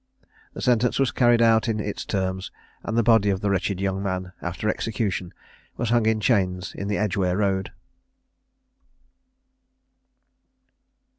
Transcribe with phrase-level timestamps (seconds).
[0.55, 2.49] The sentence was carried out in its terms;
[2.81, 5.31] and the body of the wretched young man, after execution,
[5.77, 7.71] was hung in chains in the Edgeware road.